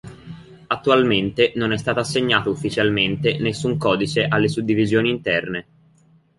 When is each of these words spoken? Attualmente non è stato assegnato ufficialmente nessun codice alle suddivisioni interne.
Attualmente 0.65 1.51
non 1.57 1.71
è 1.73 1.77
stato 1.77 1.99
assegnato 1.99 2.49
ufficialmente 2.49 3.37
nessun 3.37 3.77
codice 3.77 4.25
alle 4.27 4.47
suddivisioni 4.49 5.11
interne. 5.11 5.67